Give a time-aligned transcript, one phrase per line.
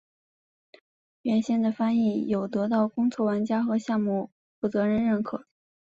[1.21, 5.45] 原先的翻译有得到公测玩家和项目负责人认可。